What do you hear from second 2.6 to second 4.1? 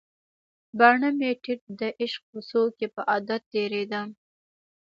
کې په عادت تیریدم